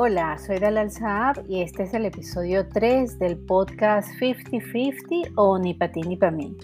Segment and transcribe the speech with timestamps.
[0.00, 5.74] Hola, soy Dalal Saab y este es el episodio 3 del podcast 50-50 o Ni
[5.74, 6.56] pa ti ni pa mí.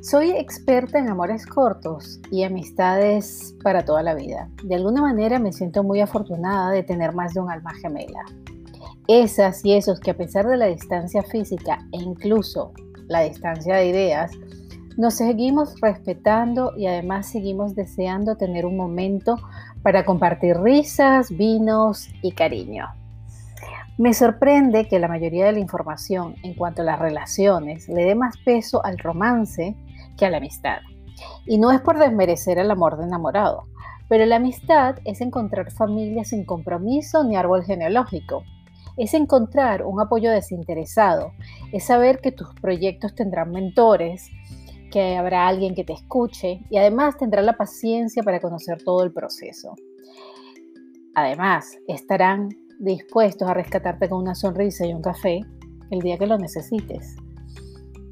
[0.00, 4.48] Soy experta en amores cortos y amistades para toda la vida.
[4.62, 8.24] De alguna manera me siento muy afortunada de tener más de un alma gemela.
[9.08, 12.72] Esas y esos que a pesar de la distancia física e incluso
[13.08, 14.30] la distancia de ideas,
[14.96, 19.36] nos seguimos respetando y además seguimos deseando tener un momento
[19.82, 22.88] para compartir risas, vinos y cariño.
[23.98, 28.14] Me sorprende que la mayoría de la información en cuanto a las relaciones le dé
[28.14, 29.76] más peso al romance
[30.16, 30.78] que a la amistad.
[31.44, 33.64] Y no es por desmerecer el amor de enamorado,
[34.08, 38.44] pero la amistad es encontrar familias sin compromiso ni árbol genealógico.
[38.96, 41.32] Es encontrar un apoyo desinteresado,
[41.72, 44.30] es saber que tus proyectos tendrán mentores,
[44.90, 49.12] que habrá alguien que te escuche y además tendrá la paciencia para conocer todo el
[49.12, 49.74] proceso.
[51.14, 55.40] Además, estarán dispuestos a rescatarte con una sonrisa y un café
[55.90, 57.16] el día que lo necesites.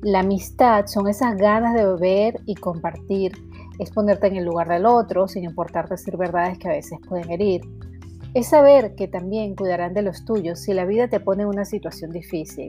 [0.02, 3.33] La amistad son esas ganas de beber y compartir,
[3.78, 7.30] es ponerte en el lugar del otro sin importar decir verdades que a veces pueden
[7.30, 7.62] herir.
[8.34, 11.64] Es saber que también cuidarán de los tuyos si la vida te pone en una
[11.64, 12.69] situación difícil.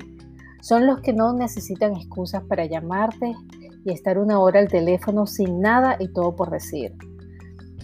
[0.61, 3.35] Son los que no necesitan excusas para llamarte
[3.85, 6.93] y estar una hora al teléfono sin nada y todo por decir.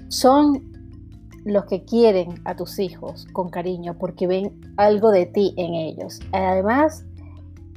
[0.10, 0.72] Son
[1.46, 6.20] los que quieren a tus hijos con cariño porque ven algo de ti en ellos.
[6.32, 7.06] Además,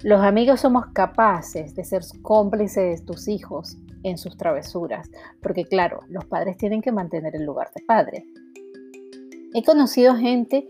[0.03, 5.11] los amigos somos capaces de ser cómplices de tus hijos en sus travesuras,
[5.43, 8.25] porque claro, los padres tienen que mantener el lugar de padre.
[9.55, 10.67] He conocido gente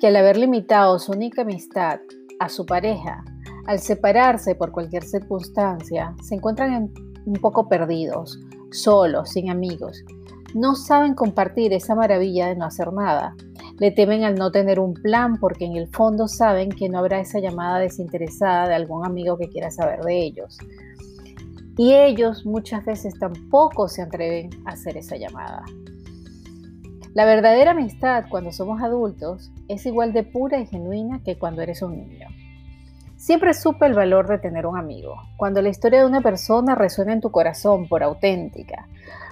[0.00, 2.00] que al haber limitado su única amistad
[2.38, 3.24] a su pareja
[3.66, 6.92] al separarse por cualquier circunstancia, se encuentran
[7.24, 8.38] un poco perdidos,
[8.70, 10.04] solos, sin amigos.
[10.54, 13.34] No saben compartir esa maravilla de no hacer nada.
[13.78, 17.20] Le temen al no tener un plan porque en el fondo saben que no habrá
[17.20, 20.56] esa llamada desinteresada de algún amigo que quiera saber de ellos.
[21.76, 25.62] Y ellos muchas veces tampoco se atreven a hacer esa llamada.
[27.12, 31.82] La verdadera amistad cuando somos adultos es igual de pura y genuina que cuando eres
[31.82, 32.28] un niño.
[33.16, 37.12] Siempre supe el valor de tener un amigo, cuando la historia de una persona resuena
[37.12, 38.88] en tu corazón por auténtica,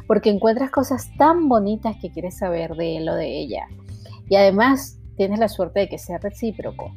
[0.06, 3.66] porque encuentras cosas tan bonitas que quieres saber de él o de ella,
[4.28, 6.92] y además tienes la suerte de que sea recíproco.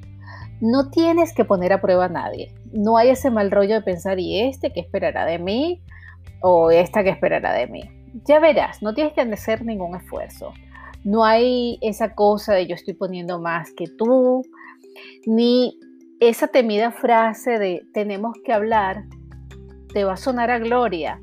[0.60, 4.20] No tienes que poner a prueba a nadie, no hay ese mal rollo de pensar,
[4.20, 5.84] ¿y este que esperará de mí?
[6.42, 7.84] o esta que esperará de mí.
[8.26, 10.54] Ya verás, no tienes que hacer ningún esfuerzo.
[11.04, 14.44] No hay esa cosa de yo estoy poniendo más que tú,
[15.26, 15.80] ni
[16.20, 19.06] esa temida frase de tenemos que hablar
[19.94, 21.20] te va a sonar a gloria,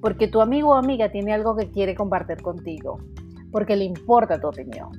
[0.00, 2.98] porque tu amigo o amiga tiene algo que quiere compartir contigo,
[3.50, 4.90] porque le importa tu opinión.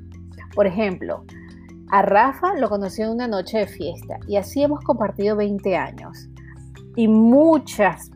[0.54, 1.24] Por ejemplo,
[1.90, 6.30] a Rafa lo conocí en una noche de fiesta y así hemos compartido 20 años
[6.96, 8.12] y muchas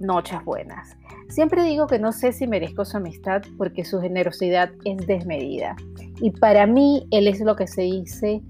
[0.00, 0.96] noches buenas.
[1.28, 5.76] Siempre digo que no sé si merezco su amistad porque su generosidad es desmedida.
[6.20, 8.42] Y para mí, él es lo que se dice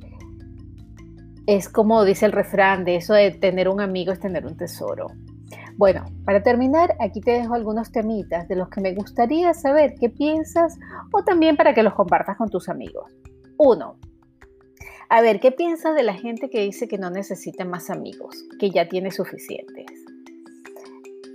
[1.46, 5.08] es como dice el refrán de eso de tener un amigo es tener un tesoro.
[5.76, 10.10] Bueno, para terminar, aquí te dejo algunos temitas de los que me gustaría saber qué
[10.10, 10.78] piensas
[11.12, 13.10] o también para que los compartas con tus amigos.
[13.56, 13.96] Uno,
[15.08, 18.70] a ver, ¿qué piensas de la gente que dice que no necesita más amigos, que
[18.70, 19.86] ya tiene suficientes?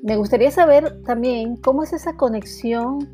[0.02, 3.08] Me gustaría saber también cómo es esa conexión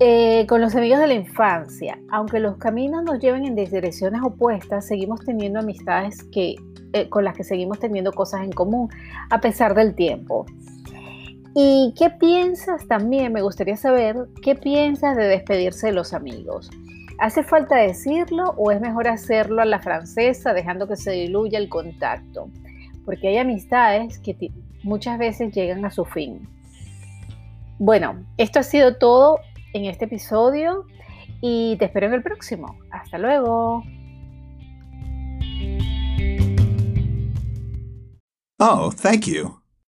[0.00, 4.86] eh, con los amigos de la infancia, aunque los caminos nos lleven en direcciones opuestas,
[4.86, 6.56] seguimos teniendo amistades que,
[6.92, 8.88] eh, con las que seguimos teniendo cosas en común
[9.30, 10.46] a pesar del tiempo.
[11.54, 13.32] ¿Y qué piensas también?
[13.32, 16.68] Me gustaría saber qué piensas de despedirse de los amigos.
[17.20, 21.68] ¿Hace falta decirlo o es mejor hacerlo a la francesa dejando que se diluya el
[21.68, 22.48] contacto?
[23.04, 24.50] Porque hay amistades que
[24.82, 26.48] muchas veces llegan a su fin.
[27.78, 29.38] Bueno, esto ha sido todo
[29.74, 30.86] en este episodio
[31.40, 32.78] y te espero en el próximo.
[32.90, 33.82] Hasta luego.
[38.58, 39.63] Oh, thank you.